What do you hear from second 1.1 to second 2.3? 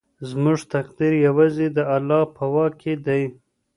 یوازې د الله